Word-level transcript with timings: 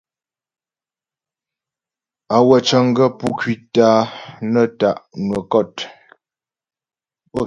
Á 2.35 2.37
wə 2.47 2.57
cə̀ŋ 2.67 2.85
gaə̂ 2.95 3.11
pú 3.17 3.25
ŋkwítə 3.31 3.81
a 3.93 3.95
nə 4.51 4.61
tá' 4.79 5.01
nwə́ 5.25 5.41
kɔ̂t. 5.51 5.75